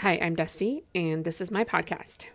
Hi, 0.00 0.18
I'm 0.22 0.34
Dusti, 0.34 0.84
and 0.94 1.26
this 1.26 1.42
is 1.42 1.50
my 1.50 1.62
podcast. 1.62 2.28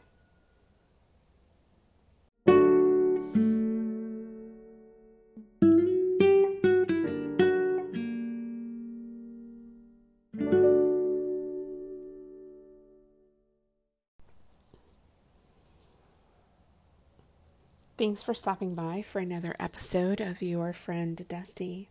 Thanks 17.98 18.22
for 18.22 18.36
stopping 18.36 18.76
by 18.76 19.02
for 19.02 19.18
another 19.18 19.56
episode 19.60 20.22
of 20.22 20.44
Your 20.44 20.72
Friend 20.72 21.18
Dusti, 21.28 21.88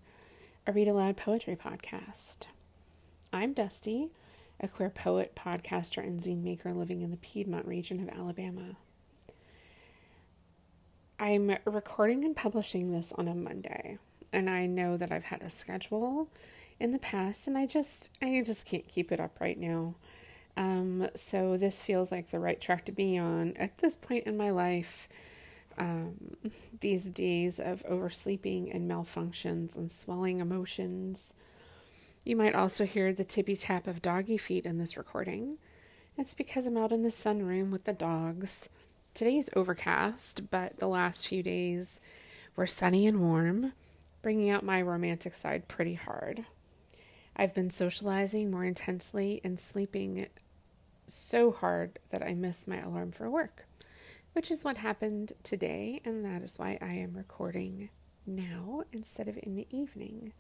a 0.68 0.72
read 0.72 0.86
aloud 0.86 1.16
poetry 1.16 1.56
podcast. 1.56 2.46
I'm 3.32 3.52
Dusti, 3.56 4.10
a 4.60 4.68
queer 4.68 4.90
poet, 4.90 5.34
podcaster, 5.34 5.98
and 5.98 6.20
zine 6.20 6.42
maker 6.42 6.72
living 6.72 7.02
in 7.02 7.10
the 7.10 7.16
Piedmont 7.16 7.66
region 7.66 8.00
of 8.00 8.08
Alabama. 8.08 8.76
I'm 11.18 11.56
recording 11.64 12.24
and 12.24 12.34
publishing 12.34 12.92
this 12.92 13.12
on 13.16 13.28
a 13.28 13.34
Monday, 13.34 13.98
and 14.32 14.50
I 14.50 14.66
know 14.66 14.96
that 14.96 15.12
I've 15.12 15.24
had 15.24 15.42
a 15.42 15.50
schedule 15.50 16.28
in 16.80 16.92
the 16.92 16.98
past, 16.98 17.46
and 17.46 17.56
I 17.56 17.66
just 17.66 18.10
I 18.20 18.42
just 18.44 18.66
can't 18.66 18.88
keep 18.88 19.12
it 19.12 19.20
up 19.20 19.40
right 19.40 19.58
now. 19.58 19.94
Um, 20.56 21.08
so 21.14 21.56
this 21.56 21.82
feels 21.82 22.12
like 22.12 22.30
the 22.30 22.38
right 22.38 22.60
track 22.60 22.84
to 22.86 22.92
be 22.92 23.18
on 23.18 23.54
at 23.56 23.78
this 23.78 23.96
point 23.96 24.26
in 24.26 24.36
my 24.36 24.50
life 24.50 25.08
um, 25.78 26.14
these 26.80 27.08
days 27.10 27.58
of 27.58 27.84
oversleeping 27.86 28.70
and 28.72 28.88
malfunctions 28.88 29.76
and 29.76 29.90
swelling 29.90 30.40
emotions. 30.40 31.34
You 32.24 32.36
might 32.36 32.54
also 32.54 32.84
hear 32.86 33.12
the 33.12 33.24
tippy 33.24 33.56
tap 33.56 33.86
of 33.86 34.02
doggy 34.02 34.38
feet 34.38 34.66
in 34.66 34.78
this 34.78 34.96
recording. 34.96 35.58
It's 36.16 36.34
because 36.34 36.66
I'm 36.66 36.76
out 36.76 36.92
in 36.92 37.02
the 37.02 37.10
sunroom 37.10 37.70
with 37.70 37.84
the 37.84 37.92
dogs. 37.92 38.68
Today 39.12 39.36
is 39.36 39.50
overcast, 39.54 40.50
but 40.50 40.78
the 40.78 40.88
last 40.88 41.28
few 41.28 41.42
days 41.42 42.00
were 42.56 42.66
sunny 42.66 43.06
and 43.06 43.20
warm, 43.20 43.72
bringing 44.22 44.50
out 44.50 44.64
my 44.64 44.80
romantic 44.80 45.34
side 45.34 45.68
pretty 45.68 45.94
hard. 45.94 46.46
I've 47.36 47.54
been 47.54 47.70
socializing 47.70 48.50
more 48.50 48.64
intensely 48.64 49.40
and 49.44 49.60
sleeping 49.60 50.26
so 51.06 51.52
hard 51.52 51.98
that 52.10 52.22
I 52.22 52.34
miss 52.34 52.66
my 52.66 52.78
alarm 52.78 53.12
for 53.12 53.28
work 53.28 53.66
which 54.34 54.50
is 54.50 54.64
what 54.64 54.76
happened 54.76 55.32
today, 55.42 56.02
and 56.04 56.24
that 56.24 56.42
is 56.42 56.58
why 56.58 56.76
I 56.82 56.94
am 56.94 57.14
recording 57.14 57.88
now 58.26 58.82
instead 58.92 59.28
of 59.28 59.38
in 59.42 59.54
the 59.54 59.66
evening. 59.70 60.32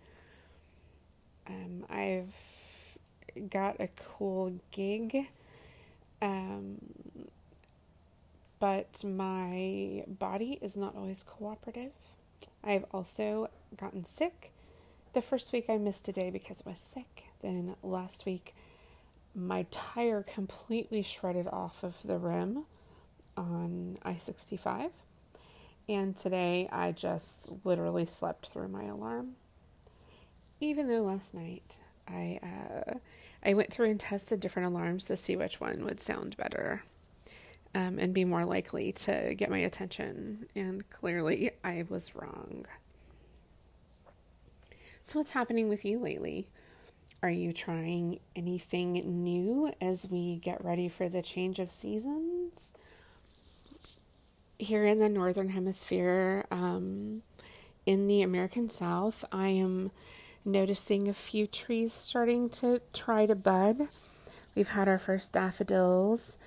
Um, 1.48 1.84
I've 1.90 2.34
got 3.50 3.80
a 3.80 3.88
cool 3.96 4.58
gig, 4.70 5.28
um, 6.22 6.78
but 8.60 9.04
my 9.04 10.04
body 10.06 10.58
is 10.62 10.76
not 10.76 10.96
always 10.96 11.22
cooperative. 11.22 11.92
I've 12.62 12.84
also 12.92 13.50
gotten 13.76 14.04
sick. 14.04 14.52
The 15.12 15.22
first 15.22 15.52
week 15.52 15.66
I 15.68 15.76
missed 15.76 16.08
a 16.08 16.12
day 16.12 16.30
because 16.30 16.62
I 16.66 16.70
was 16.70 16.78
sick. 16.78 17.24
Then 17.40 17.76
last 17.82 18.24
week, 18.26 18.54
my 19.34 19.66
tire 19.70 20.22
completely 20.22 21.02
shredded 21.02 21.46
off 21.48 21.82
of 21.82 21.96
the 22.04 22.18
rim 22.18 22.64
on 23.36 23.98
I 24.02 24.16
65. 24.16 24.90
And 25.88 26.16
today 26.16 26.68
I 26.72 26.92
just 26.92 27.50
literally 27.64 28.06
slept 28.06 28.46
through 28.46 28.68
my 28.68 28.84
alarm. 28.84 29.36
Even 30.64 30.88
though 30.88 31.02
last 31.02 31.34
night 31.34 31.76
I 32.08 32.40
uh, 32.42 32.94
I 33.44 33.54
went 33.54 33.72
through 33.72 33.90
and 33.90 34.00
tested 34.00 34.40
different 34.40 34.68
alarms 34.68 35.04
to 35.06 35.16
see 35.16 35.36
which 35.36 35.60
one 35.60 35.84
would 35.84 36.00
sound 36.00 36.36
better 36.36 36.82
um, 37.74 37.98
and 37.98 38.14
be 38.14 38.24
more 38.24 38.46
likely 38.46 38.90
to 38.92 39.34
get 39.34 39.50
my 39.50 39.58
attention. 39.58 40.46
And 40.56 40.88
clearly 40.88 41.50
I 41.62 41.84
was 41.88 42.14
wrong. 42.14 42.64
So, 45.02 45.18
what's 45.18 45.32
happening 45.32 45.68
with 45.68 45.84
you 45.84 45.98
lately? 45.98 46.48
Are 47.22 47.30
you 47.30 47.52
trying 47.52 48.20
anything 48.34 48.92
new 49.22 49.72
as 49.80 50.08
we 50.10 50.36
get 50.36 50.64
ready 50.64 50.88
for 50.88 51.08
the 51.08 51.22
change 51.22 51.58
of 51.58 51.70
seasons? 51.70 52.72
here 54.56 54.84
in 54.86 54.98
the 54.98 55.08
northern 55.08 55.50
hemisphere, 55.50 56.46
um, 56.50 57.22
in 57.86 58.06
the 58.06 58.22
American 58.22 58.68
South, 58.68 59.24
I 59.32 59.48
am 59.48 59.90
noticing 60.44 61.08
a 61.08 61.14
few 61.14 61.46
trees 61.46 61.92
starting 61.92 62.48
to 62.50 62.80
try 62.92 63.26
to 63.26 63.34
bud. 63.34 63.88
We've 64.54 64.68
had 64.68 64.88
our 64.88 64.98
first 64.98 65.32
daffodils, 65.32 66.38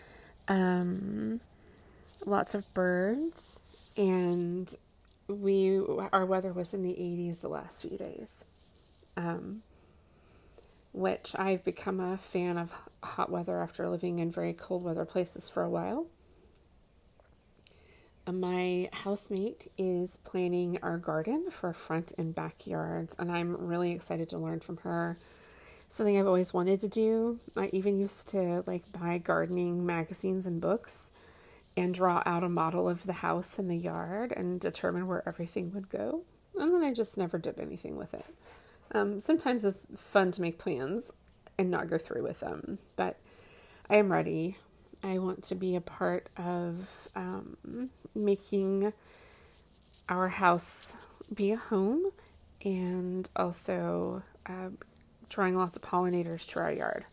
um, 0.47 1.41
lots 2.25 2.55
of 2.55 2.73
birds, 2.73 3.59
and 3.95 4.73
we 5.27 5.79
our 6.13 6.25
weather 6.25 6.53
was 6.53 6.73
in 6.73 6.83
the 6.83 6.93
80s 6.93 7.41
the 7.41 7.49
last 7.49 7.81
few 7.81 7.97
days. 7.97 8.45
Um, 9.17 9.63
which 10.93 11.35
I've 11.37 11.63
become 11.63 11.99
a 11.99 12.17
fan 12.17 12.57
of 12.57 12.73
hot 13.03 13.31
weather 13.31 13.61
after 13.61 13.87
living 13.87 14.19
in 14.19 14.31
very 14.31 14.53
cold 14.53 14.83
weather 14.83 15.05
places 15.05 15.49
for 15.49 15.63
a 15.63 15.69
while. 15.69 16.07
Uh, 18.27 18.33
my 18.33 18.89
housemate 18.91 19.71
is 19.77 20.17
planning 20.25 20.77
our 20.83 20.97
garden 20.97 21.49
for 21.49 21.71
front 21.71 22.11
and 22.17 22.35
backyards, 22.35 23.15
and 23.17 23.31
I'm 23.31 23.55
really 23.55 23.93
excited 23.93 24.27
to 24.29 24.37
learn 24.37 24.59
from 24.59 24.77
her. 24.77 25.17
Something 25.87 26.19
I've 26.19 26.27
always 26.27 26.53
wanted 26.53 26.81
to 26.81 26.89
do. 26.89 27.39
I 27.55 27.69
even 27.71 27.95
used 27.95 28.27
to 28.29 28.63
like 28.67 28.91
buy 28.91 29.17
gardening 29.19 29.85
magazines 29.85 30.45
and 30.45 30.59
books 30.59 31.09
and 31.77 31.93
draw 31.93 32.21
out 32.25 32.43
a 32.43 32.49
model 32.49 32.89
of 32.89 33.05
the 33.05 33.13
house 33.13 33.57
and 33.57 33.71
the 33.71 33.77
yard 33.77 34.33
and 34.35 34.59
determine 34.59 35.07
where 35.07 35.25
everything 35.25 35.71
would 35.71 35.87
go. 35.87 36.23
And 36.55 36.73
then 36.73 36.83
I 36.83 36.93
just 36.93 37.17
never 37.17 37.37
did 37.37 37.59
anything 37.59 37.95
with 37.95 38.13
it. 38.13 38.25
Um, 38.91 39.21
sometimes 39.21 39.63
it's 39.63 39.87
fun 39.95 40.31
to 40.31 40.41
make 40.41 40.57
plans 40.57 41.13
and 41.57 41.71
not 41.71 41.89
go 41.89 41.97
through 41.97 42.23
with 42.23 42.41
them, 42.41 42.79
but 42.97 43.17
I 43.89 43.95
am 43.97 44.11
ready. 44.11 44.57
I 45.03 45.19
want 45.19 45.43
to 45.43 45.55
be 45.55 45.75
a 45.75 45.81
part 45.81 46.29
of 46.35 47.07
um, 47.15 47.57
making 48.23 48.93
our 50.09 50.29
house 50.29 50.95
be 51.33 51.51
a 51.51 51.57
home 51.57 52.11
and 52.63 53.29
also 53.35 54.23
uh, 54.45 54.69
drawing 55.29 55.55
lots 55.55 55.77
of 55.77 55.83
pollinators 55.83 56.47
to 56.47 56.59
our 56.59 56.71
yard. 56.71 57.05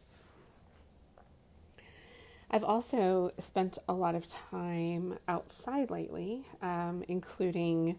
I've 2.51 2.65
also 2.65 3.33
spent 3.39 3.79
a 3.89 3.95
lot 3.95 4.15
of 4.15 4.29
time 4.29 5.19
outside 5.27 5.91
lately, 5.91 6.45
um, 6.63 7.05
including 7.09 7.99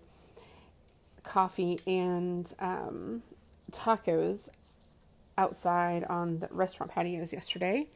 coffee 1.24 1.80
and 1.86 2.54
um, 2.60 3.24
tacos 3.72 4.50
outside 5.38 6.06
on 6.06 6.40
the 6.40 6.48
restaurant 6.52 6.92
patios 6.92 7.34
yesterday. 7.34 7.88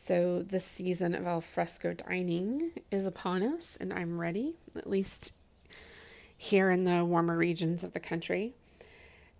So, 0.00 0.42
the 0.42 0.60
season 0.60 1.12
of 1.16 1.26
alfresco 1.26 1.92
dining 1.92 2.70
is 2.92 3.04
upon 3.04 3.42
us, 3.42 3.76
and 3.80 3.92
I'm 3.92 4.20
ready, 4.20 4.54
at 4.76 4.88
least 4.88 5.34
here 6.36 6.70
in 6.70 6.84
the 6.84 7.04
warmer 7.04 7.36
regions 7.36 7.82
of 7.82 7.94
the 7.94 8.00
country. 8.00 8.54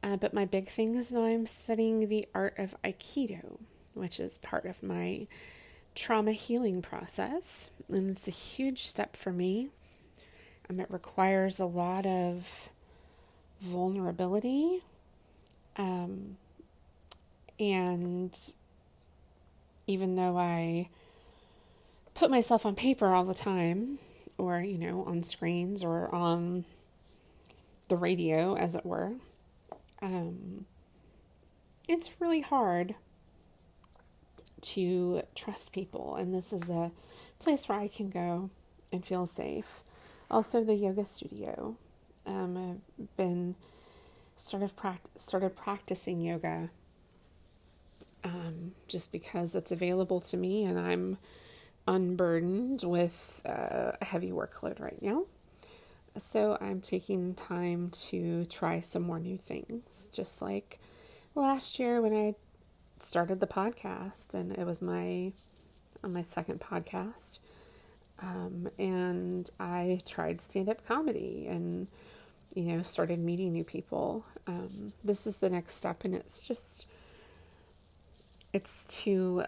Uh, 0.02 0.16
but 0.16 0.34
my 0.34 0.44
big 0.44 0.66
thing 0.66 0.96
is 0.96 1.12
now 1.12 1.24
I'm 1.24 1.46
studying 1.46 2.08
the 2.08 2.26
art 2.34 2.58
of 2.58 2.74
Aikido, 2.82 3.58
which 3.94 4.18
is 4.18 4.38
part 4.38 4.64
of 4.64 4.82
my 4.82 5.28
trauma 5.94 6.32
healing 6.32 6.82
process. 6.82 7.70
And 7.88 8.10
it's 8.10 8.26
a 8.26 8.32
huge 8.32 8.84
step 8.84 9.14
for 9.14 9.30
me. 9.30 9.68
Um, 10.68 10.80
it 10.80 10.90
requires 10.90 11.60
a 11.60 11.66
lot 11.66 12.04
of 12.04 12.68
vulnerability 13.60 14.82
um, 15.76 16.36
and 17.60 18.36
even 19.88 20.14
though 20.14 20.38
I 20.38 20.90
put 22.14 22.30
myself 22.30 22.64
on 22.64 22.76
paper 22.76 23.08
all 23.08 23.24
the 23.24 23.34
time, 23.34 23.98
or, 24.36 24.60
you 24.60 24.78
know, 24.78 25.02
on 25.04 25.24
screens 25.24 25.82
or 25.82 26.14
on 26.14 26.64
the 27.88 27.96
radio, 27.96 28.54
as 28.54 28.76
it 28.76 28.86
were, 28.86 29.14
um, 30.00 30.66
it's 31.88 32.20
really 32.20 32.42
hard 32.42 32.94
to 34.60 35.22
trust 35.34 35.72
people. 35.72 36.14
And 36.16 36.34
this 36.34 36.52
is 36.52 36.68
a 36.68 36.92
place 37.38 37.68
where 37.68 37.80
I 37.80 37.88
can 37.88 38.10
go 38.10 38.50
and 38.92 39.04
feel 39.04 39.26
safe. 39.26 39.82
Also, 40.30 40.62
the 40.62 40.74
yoga 40.74 41.04
studio. 41.04 41.76
Um, 42.26 42.82
I've 42.98 43.16
been 43.16 43.54
started, 44.36 44.76
pract- 44.76 45.16
started 45.16 45.56
practicing 45.56 46.20
yoga 46.20 46.70
um, 48.24 48.72
just 48.86 49.12
because 49.12 49.54
it's 49.54 49.72
available 49.72 50.20
to 50.22 50.36
me 50.36 50.64
and 50.64 50.78
I'm 50.78 51.18
unburdened 51.86 52.82
with 52.84 53.40
uh, 53.46 53.92
a 54.00 54.04
heavy 54.04 54.30
workload 54.30 54.80
right 54.80 55.00
now. 55.00 55.24
So 56.16 56.58
I'm 56.60 56.80
taking 56.80 57.34
time 57.34 57.90
to 58.08 58.44
try 58.46 58.80
some 58.80 59.02
more 59.02 59.20
new 59.20 59.38
things, 59.38 60.10
just 60.12 60.42
like 60.42 60.78
last 61.34 61.78
year 61.78 62.00
when 62.00 62.12
I 62.12 62.34
started 62.98 63.40
the 63.40 63.46
podcast 63.46 64.34
and 64.34 64.52
it 64.52 64.66
was 64.66 64.82
my 64.82 65.32
on 66.02 66.12
my 66.12 66.22
second 66.22 66.60
podcast. 66.60 67.38
Um, 68.20 68.68
and 68.78 69.48
I 69.60 70.00
tried 70.04 70.40
stand 70.40 70.68
up 70.68 70.84
comedy 70.86 71.46
and, 71.48 71.86
you 72.54 72.64
know, 72.64 72.82
started 72.82 73.20
meeting 73.20 73.52
new 73.52 73.64
people. 73.64 74.24
Um, 74.46 74.92
this 75.04 75.26
is 75.26 75.38
the 75.38 75.50
next 75.50 75.76
step, 75.76 76.04
and 76.04 76.14
it's 76.14 76.46
just, 76.46 76.86
it's 78.52 78.84
to 79.02 79.44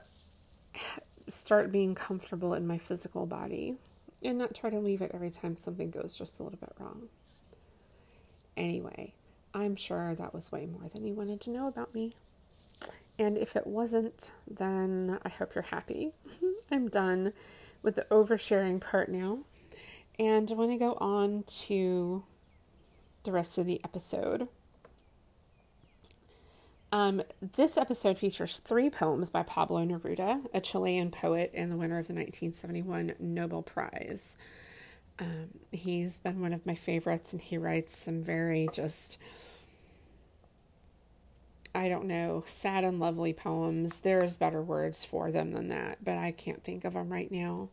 start 1.28 1.72
being 1.72 1.94
comfortable 1.94 2.54
in 2.54 2.66
my 2.66 2.78
physical 2.78 3.26
body 3.26 3.76
and 4.22 4.38
not 4.38 4.54
try 4.54 4.70
to 4.70 4.78
leave 4.78 5.00
it 5.00 5.12
every 5.14 5.30
time 5.30 5.56
something 5.56 5.90
goes 5.90 6.16
just 6.16 6.38
a 6.40 6.42
little 6.42 6.58
bit 6.58 6.72
wrong. 6.78 7.08
Anyway, 8.56 9.14
I'm 9.54 9.76
sure 9.76 10.14
that 10.14 10.34
was 10.34 10.52
way 10.52 10.66
more 10.66 10.88
than 10.88 11.06
you 11.06 11.14
wanted 11.14 11.40
to 11.42 11.50
know 11.50 11.66
about 11.66 11.94
me. 11.94 12.14
And 13.18 13.36
if 13.38 13.56
it 13.56 13.66
wasn't, 13.66 14.32
then 14.50 15.18
I 15.22 15.28
hope 15.28 15.54
you're 15.54 15.62
happy. 15.62 16.12
I'm 16.70 16.88
done 16.88 17.32
with 17.82 17.96
the 17.96 18.06
oversharing 18.10 18.80
part 18.80 19.08
now. 19.08 19.40
And 20.18 20.50
I 20.50 20.54
want 20.54 20.70
to 20.70 20.76
go 20.76 20.94
on 20.94 21.44
to 21.66 22.24
the 23.24 23.32
rest 23.32 23.58
of 23.58 23.66
the 23.66 23.80
episode. 23.84 24.48
Um, 26.92 27.22
this 27.40 27.76
episode 27.76 28.18
features 28.18 28.58
three 28.58 28.90
poems 28.90 29.30
by 29.30 29.44
Pablo 29.44 29.84
Neruda, 29.84 30.44
a 30.52 30.60
Chilean 30.60 31.10
poet 31.10 31.52
and 31.54 31.70
the 31.70 31.76
winner 31.76 31.98
of 31.98 32.08
the 32.08 32.14
1971 32.14 33.14
Nobel 33.20 33.62
Prize. 33.62 34.36
Um, 35.20 35.50
he's 35.70 36.18
been 36.18 36.40
one 36.40 36.52
of 36.52 36.66
my 36.66 36.74
favorites, 36.74 37.32
and 37.32 37.40
he 37.40 37.58
writes 37.58 37.96
some 37.96 38.22
very 38.22 38.68
just, 38.72 39.18
I 41.74 41.88
don't 41.88 42.06
know, 42.06 42.42
sad 42.46 42.82
and 42.82 42.98
lovely 42.98 43.34
poems. 43.34 44.00
There's 44.00 44.36
better 44.36 44.62
words 44.62 45.04
for 45.04 45.30
them 45.30 45.52
than 45.52 45.68
that, 45.68 45.98
but 46.02 46.18
I 46.18 46.32
can't 46.32 46.64
think 46.64 46.84
of 46.84 46.94
them 46.94 47.12
right 47.12 47.30
now. 47.30 47.68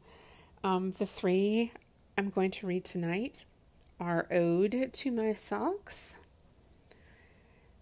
Um, 0.64 0.92
the 0.92 1.06
three 1.08 1.72
I'm 2.18 2.30
going 2.30 2.52
to 2.52 2.68
read 2.68 2.86
tonight 2.86 3.36
are 4.00 4.28
Ode 4.30 4.92
to 4.94 5.12
My 5.12 5.34
Socks 5.34 6.20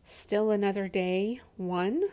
Still 0.07 0.51
Another 0.51 0.87
Day 0.87 1.41
1 1.57 2.03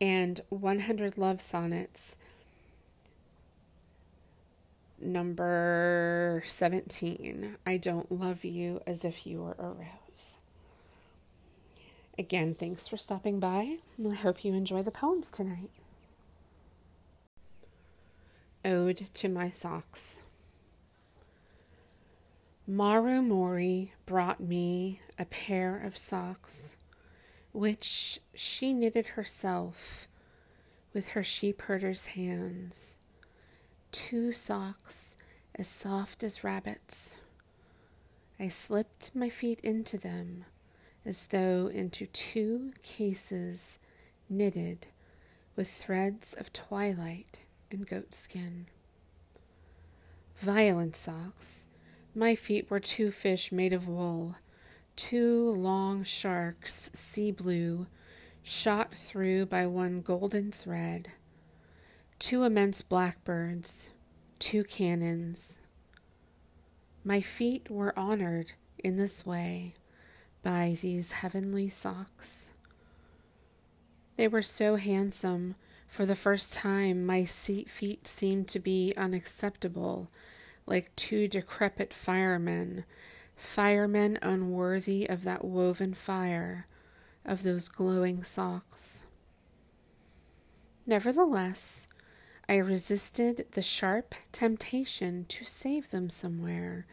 and 0.00 0.40
100 0.50 1.18
Love 1.18 1.40
Sonnets 1.40 2.16
number 5.00 6.40
17. 6.46 7.56
I 7.66 7.76
don't 7.76 8.12
love 8.12 8.44
you 8.44 8.80
as 8.86 9.04
if 9.04 9.26
you 9.26 9.42
were 9.42 9.56
a 9.58 9.66
rose. 9.66 10.36
Again, 12.16 12.54
thanks 12.54 12.86
for 12.86 12.96
stopping 12.96 13.40
by. 13.40 13.78
I 14.08 14.14
hope 14.14 14.44
you 14.44 14.54
enjoy 14.54 14.84
the 14.84 14.92
poems 14.92 15.32
tonight. 15.32 15.70
Ode 18.64 19.08
to 19.12 19.28
My 19.28 19.50
Socks. 19.50 20.22
Maru 22.70 23.22
Mori 23.22 23.94
brought 24.04 24.40
me 24.40 25.00
a 25.18 25.24
pair 25.24 25.78
of 25.78 25.96
socks, 25.96 26.76
which 27.50 28.20
she 28.34 28.74
knitted 28.74 29.06
herself 29.06 30.06
with 30.92 31.08
her 31.08 31.22
sheep 31.22 31.62
herder's 31.62 32.08
hands. 32.08 32.98
Two 33.90 34.32
socks 34.32 35.16
as 35.54 35.66
soft 35.66 36.22
as 36.22 36.44
rabbits. 36.44 37.16
I 38.38 38.48
slipped 38.48 39.12
my 39.14 39.30
feet 39.30 39.60
into 39.60 39.96
them 39.96 40.44
as 41.06 41.26
though 41.28 41.68
into 41.68 42.04
two 42.04 42.74
cases 42.82 43.78
knitted 44.28 44.88
with 45.56 45.70
threads 45.70 46.34
of 46.34 46.52
twilight 46.52 47.38
and 47.70 47.86
goatskin. 47.86 48.66
Violent 50.36 50.96
socks 50.96 51.66
my 52.18 52.34
feet 52.34 52.68
were 52.68 52.80
two 52.80 53.12
fish 53.12 53.52
made 53.52 53.72
of 53.72 53.86
wool, 53.86 54.34
two 54.96 55.50
long 55.50 56.02
sharks, 56.02 56.90
sea 56.92 57.30
blue, 57.30 57.86
shot 58.42 58.92
through 58.92 59.46
by 59.46 59.64
one 59.64 60.00
golden 60.00 60.50
thread, 60.50 61.12
two 62.18 62.42
immense 62.42 62.82
blackbirds, 62.82 63.90
two 64.40 64.64
cannons. 64.64 65.60
My 67.04 67.20
feet 67.20 67.70
were 67.70 67.96
honored 67.96 68.52
in 68.82 68.96
this 68.96 69.24
way 69.24 69.74
by 70.42 70.76
these 70.80 71.12
heavenly 71.12 71.68
socks. 71.68 72.50
They 74.16 74.26
were 74.26 74.42
so 74.42 74.74
handsome. 74.74 75.54
For 75.86 76.04
the 76.04 76.16
first 76.16 76.52
time, 76.52 77.06
my 77.06 77.24
feet 77.24 78.08
seemed 78.08 78.48
to 78.48 78.58
be 78.58 78.92
unacceptable 78.96 80.10
like 80.68 80.94
two 80.96 81.26
decrepit 81.28 81.94
firemen, 81.94 82.84
firemen 83.34 84.18
unworthy 84.22 85.08
of 85.08 85.24
that 85.24 85.44
woven 85.44 85.94
fire, 85.94 86.66
of 87.24 87.42
those 87.42 87.68
glowing 87.68 88.22
socks. 88.22 89.04
Nevertheless, 90.86 91.88
I 92.48 92.56
resisted 92.56 93.46
the 93.52 93.62
sharp 93.62 94.14
temptation 94.32 95.26
to 95.28 95.44
save 95.44 95.90
them 95.90 96.08
somewhere, 96.08 96.86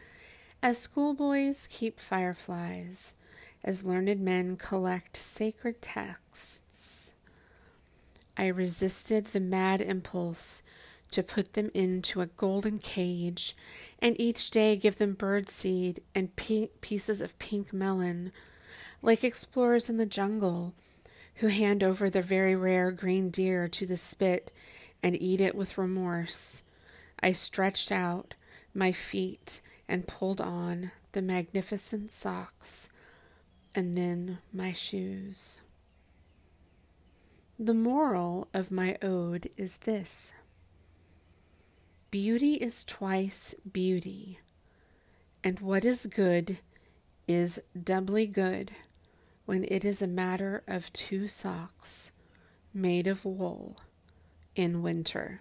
as 0.62 0.78
schoolboys 0.78 1.66
keep 1.70 1.98
fireflies, 1.98 3.14
as 3.64 3.84
learned 3.84 4.20
men 4.20 4.56
collect 4.56 5.16
sacred 5.16 5.80
texts. 5.80 7.14
I 8.36 8.48
resisted 8.48 9.26
the 9.26 9.40
mad 9.40 9.80
impulse 9.80 10.62
to 11.10 11.22
put 11.22 11.52
them 11.52 11.70
into 11.74 12.20
a 12.20 12.26
golden 12.26 12.78
cage, 12.78 13.56
and 14.00 14.20
each 14.20 14.50
day 14.50 14.76
give 14.76 14.98
them 14.98 15.14
bird 15.14 15.48
seed 15.48 16.02
and 16.14 16.36
pink 16.36 16.80
pieces 16.80 17.20
of 17.20 17.38
pink 17.38 17.72
melon, 17.72 18.32
like 19.02 19.24
explorers 19.24 19.88
in 19.88 19.96
the 19.96 20.06
jungle 20.06 20.74
who 21.36 21.48
hand 21.48 21.82
over 21.82 22.08
their 22.08 22.22
very 22.22 22.56
rare 22.56 22.90
green 22.90 23.30
deer 23.30 23.68
to 23.68 23.86
the 23.86 23.96
spit 23.96 24.52
and 25.02 25.20
eat 25.20 25.40
it 25.40 25.54
with 25.54 25.78
remorse. 25.78 26.62
I 27.20 27.32
stretched 27.32 27.92
out 27.92 28.34
my 28.74 28.92
feet 28.92 29.60
and 29.88 30.08
pulled 30.08 30.40
on 30.40 30.92
the 31.12 31.22
magnificent 31.22 32.12
socks 32.12 32.90
and 33.74 33.96
then 33.96 34.38
my 34.52 34.72
shoes. 34.72 35.60
The 37.58 37.74
moral 37.74 38.48
of 38.52 38.70
my 38.70 38.96
ode 39.02 39.50
is 39.56 39.78
this. 39.78 40.32
Beauty 42.12 42.54
is 42.54 42.84
twice 42.84 43.54
beauty, 43.70 44.38
and 45.42 45.58
what 45.58 45.84
is 45.84 46.06
good 46.06 46.58
is 47.26 47.60
doubly 47.82 48.28
good 48.28 48.70
when 49.44 49.64
it 49.64 49.84
is 49.84 50.00
a 50.00 50.06
matter 50.06 50.62
of 50.68 50.92
two 50.92 51.26
socks 51.26 52.12
made 52.72 53.08
of 53.08 53.24
wool 53.24 53.76
in 54.54 54.82
winter. 54.82 55.40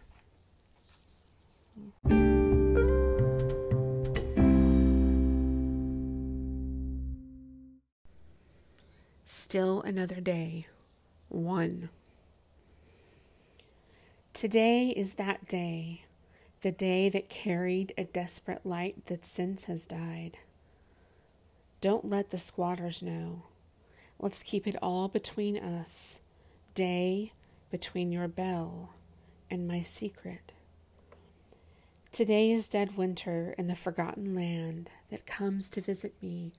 Still 9.25 9.83
another 9.83 10.19
day. 10.19 10.65
One. 11.29 11.89
Today 14.33 14.89
is 14.89 15.13
that 15.13 15.47
day 15.47 16.04
the 16.65 16.71
day 16.71 17.09
that 17.09 17.29
carried 17.29 17.93
a 17.95 18.03
desperate 18.03 18.65
light 18.65 19.05
that 19.05 19.23
since 19.23 19.65
has 19.65 19.85
died. 19.85 20.39
Don't 21.79 22.09
let 22.09 22.31
the 22.31 22.39
squatters 22.39 23.03
know. 23.03 23.43
Let's 24.17 24.41
keep 24.41 24.65
it 24.65 24.75
all 24.81 25.07
between 25.07 25.59
us, 25.59 26.21
day 26.73 27.33
between 27.69 28.11
your 28.11 28.27
bell 28.27 28.95
and 29.47 29.67
my 29.67 29.83
secret. 29.83 30.53
Today 32.11 32.49
is 32.49 32.67
dead 32.67 32.97
winter 32.97 33.53
in 33.59 33.67
the 33.67 33.75
forgotten 33.75 34.33
land 34.33 34.89
that 35.11 35.27
comes 35.27 35.69
to 35.69 35.81
visit 35.81 36.15
me 36.19 36.51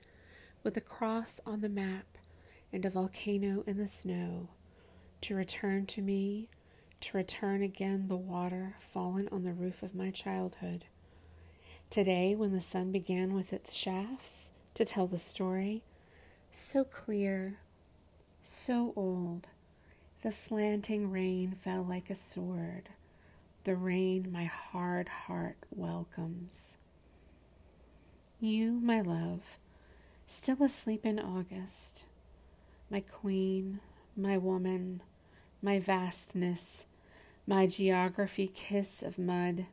with 0.63 0.77
a 0.77 0.81
cross 0.81 1.41
on 1.45 1.63
the 1.63 1.69
map 1.69 2.07
and 2.73 2.85
a 2.85 2.91
volcano 2.91 3.65
in 3.67 3.77
the 3.77 3.89
snow 3.89 4.51
to 5.23 5.35
return 5.35 5.85
to 5.87 6.01
me 6.01 6.49
to 7.00 7.17
return 7.17 7.62
again 7.62 8.09
the 8.09 8.17
water 8.17 8.76
fallen 8.81 9.29
on 9.31 9.45
the 9.45 9.53
roof 9.53 9.83
of 9.83 9.95
my 9.95 10.11
childhood. 10.11 10.85
Today, 11.91 12.35
when 12.35 12.53
the 12.53 12.61
sun 12.61 12.91
began 12.91 13.35
with 13.35 13.53
its 13.53 13.75
shafts 13.75 14.50
to 14.75 14.85
tell 14.85 15.07
the 15.07 15.19
story, 15.19 15.83
so 16.50 16.85
clear, 16.85 17.59
so 18.43 18.93
old, 18.97 19.49
the 20.23 20.33
slanting 20.33 21.11
rain 21.11 21.53
fell 21.53 21.83
like 21.83 22.11
a 22.11 22.17
sword, 22.17 22.88
the 23.65 23.76
rain 23.76 24.31
my 24.33 24.45
hard 24.45 25.09
heart 25.09 25.57
welcomes. 25.71 26.79
You, 28.41 28.73
my 28.73 29.00
love, 29.00 29.59
still 30.26 30.62
asleep 30.62 31.07
in 31.07 31.19
August, 31.19 32.05
my 32.91 33.00
queen, 33.00 33.81
my 34.17 34.37
woman, 34.38 35.03
my 35.63 35.79
vastness, 35.81 36.87
my 37.47 37.67
geography 37.67 38.49
kiss 38.49 39.03
of 39.03 39.19
mud, 39.19 39.67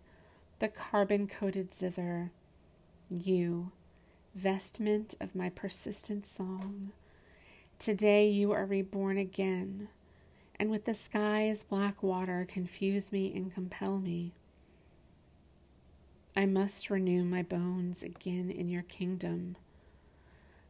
the 0.59 0.67
carbon 0.67 1.27
coated 1.27 1.73
zither, 1.73 2.31
you, 3.09 3.71
vestment 4.33 5.15
of 5.19 5.35
my 5.35 5.49
persistent 5.49 6.25
song. 6.25 6.91
Today 7.79 8.29
you 8.29 8.51
are 8.51 8.65
reborn 8.65 9.17
again, 9.17 9.89
and 10.59 10.69
with 10.69 10.85
the 10.85 10.95
sky 10.95 11.47
as 11.47 11.63
black 11.63 12.01
water 12.01 12.45
confuse 12.49 13.11
me 13.11 13.33
and 13.35 13.53
compel 13.53 13.99
me. 13.99 14.31
I 16.35 16.45
must 16.45 16.89
renew 16.89 17.25
my 17.25 17.43
bones 17.43 18.01
again 18.01 18.49
in 18.49 18.67
your 18.67 18.81
kingdom. 18.81 19.55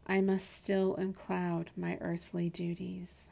I 0.06 0.20
must 0.20 0.50
still 0.50 0.96
uncloud 0.96 1.70
my 1.78 1.98
earthly 2.02 2.50
duties. 2.50 3.32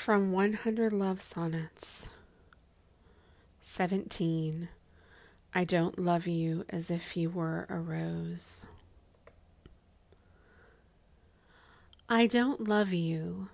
From 0.00 0.32
100 0.32 0.94
Love 0.94 1.20
Sonnets 1.20 2.08
17. 3.60 4.70
I 5.54 5.64
don't 5.64 5.98
love 5.98 6.26
you 6.26 6.64
as 6.70 6.90
if 6.90 7.18
you 7.18 7.28
were 7.28 7.66
a 7.68 7.76
rose. 7.78 8.64
I 12.08 12.26
don't 12.26 12.66
love 12.66 12.94
you 12.94 13.50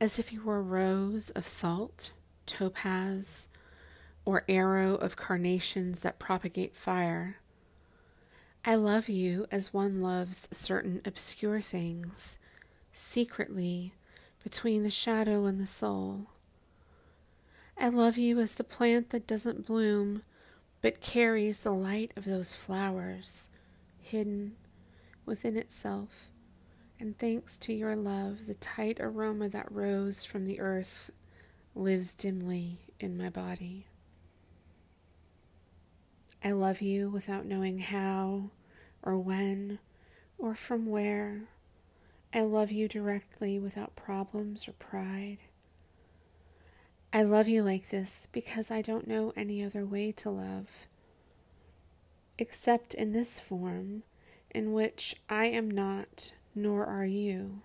as 0.00 0.18
if 0.18 0.32
you 0.32 0.42
were 0.42 0.56
a 0.56 0.62
rose 0.62 1.28
of 1.32 1.46
salt, 1.46 2.12
topaz, 2.46 3.48
or 4.24 4.44
arrow 4.48 4.94
of 4.94 5.16
carnations 5.16 6.00
that 6.00 6.18
propagate 6.18 6.74
fire. 6.74 7.36
I 8.64 8.74
love 8.76 9.10
you 9.10 9.44
as 9.52 9.74
one 9.74 10.00
loves 10.00 10.48
certain 10.50 11.02
obscure 11.04 11.60
things, 11.60 12.38
secretly 12.90 13.92
between 14.42 14.82
the 14.82 14.90
shadow 14.90 15.46
and 15.46 15.60
the 15.60 15.66
soul. 15.66 16.26
I 17.78 17.88
love 17.88 18.18
you 18.18 18.38
as 18.40 18.54
the 18.54 18.64
plant 18.64 19.10
that 19.10 19.26
doesn't 19.26 19.66
bloom, 19.66 20.22
but 20.82 21.00
carries 21.00 21.62
the 21.62 21.72
light 21.72 22.12
of 22.16 22.24
those 22.24 22.54
flowers 22.54 23.48
hidden 23.98 24.56
within 25.24 25.56
itself. 25.56 26.30
And 26.98 27.16
thanks 27.18 27.58
to 27.60 27.72
your 27.72 27.96
love, 27.96 28.46
the 28.46 28.54
tight 28.54 28.98
aroma 29.00 29.48
that 29.48 29.72
rose 29.72 30.24
from 30.24 30.44
the 30.44 30.60
earth 30.60 31.10
lives 31.74 32.14
dimly 32.14 32.80
in 32.98 33.16
my 33.16 33.30
body. 33.30 33.86
I 36.44 36.52
love 36.52 36.82
you 36.82 37.10
without 37.10 37.46
knowing 37.46 37.78
how 37.78 38.50
or 39.02 39.18
when 39.18 39.78
or 40.38 40.54
from 40.54 40.86
where 40.86 41.42
I 42.32 42.42
love 42.42 42.70
you 42.70 42.86
directly 42.86 43.58
without 43.58 43.96
problems 43.96 44.68
or 44.68 44.72
pride. 44.72 45.38
I 47.12 47.22
love 47.24 47.48
you 47.48 47.64
like 47.64 47.88
this 47.88 48.28
because 48.30 48.70
I 48.70 48.82
don't 48.82 49.08
know 49.08 49.32
any 49.34 49.64
other 49.64 49.84
way 49.84 50.12
to 50.12 50.30
love, 50.30 50.86
except 52.38 52.94
in 52.94 53.12
this 53.12 53.40
form 53.40 54.04
in 54.52 54.72
which 54.72 55.16
I 55.28 55.46
am 55.46 55.68
not, 55.68 56.32
nor 56.54 56.86
are 56.86 57.04
you. 57.04 57.62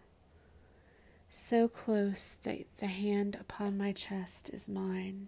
So 1.29 1.67
close 1.67 2.36
that 2.43 2.65
the 2.77 2.88
hand 2.88 3.38
upon 3.39 3.77
my 3.77 3.91
chest 3.91 4.50
is 4.51 4.67
mine, 4.67 5.27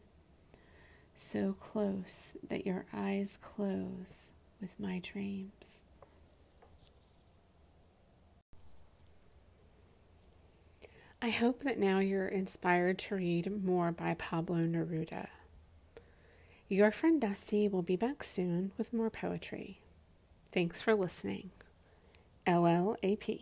so 1.13 1.53
close 1.53 2.35
that 2.47 2.65
your 2.65 2.85
eyes 2.91 3.37
close 3.37 4.33
with 4.59 4.79
my 4.79 4.99
dreams. 4.99 5.83
I 11.19 11.29
hope 11.29 11.63
that 11.63 11.79
now 11.79 11.97
you're 11.97 12.27
inspired 12.27 12.99
to 12.99 13.15
read 13.15 13.63
more 13.63 13.91
by 13.91 14.13
Pablo 14.13 14.57
Neruda. 14.57 15.27
Your 16.69 16.91
friend 16.91 17.19
Dusti 17.19 17.71
will 17.71 17.81
be 17.81 17.95
back 17.95 18.23
soon 18.23 18.71
with 18.77 18.93
more 18.93 19.09
poetry. 19.09 19.81
Thanks 20.51 20.81
for 20.81 20.93
listening. 20.93 21.49
LLAP. 22.45 23.41